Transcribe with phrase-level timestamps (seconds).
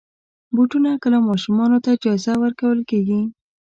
[0.55, 3.21] بوټونه کله ماشومانو ته جایزه ورکول کېږي.